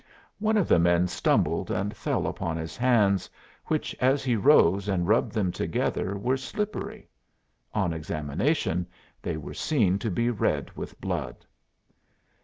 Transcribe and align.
One 0.39 0.57
of 0.57 0.67
the 0.67 0.79
men 0.79 1.07
stumbled 1.07 1.69
and 1.69 1.95
fell 1.95 2.25
upon 2.25 2.57
his 2.57 2.75
hands, 2.75 3.29
which 3.67 3.95
as 3.99 4.23
he 4.23 4.35
rose 4.35 4.87
and 4.87 5.07
rubbed 5.07 5.31
them 5.33 5.51
together 5.51 6.17
were 6.17 6.37
slippery. 6.37 7.07
On 7.75 7.93
examination 7.93 8.87
they 9.21 9.37
were 9.37 9.53
seen 9.53 9.99
to 9.99 10.09
be 10.09 10.31
red 10.31 10.71
with 10.75 10.99
blood. 10.99 11.45